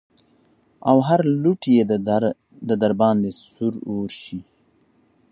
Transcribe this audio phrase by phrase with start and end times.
[0.89, 1.83] او هر لوټ يې
[2.69, 4.39] د درباندې سور اور شي.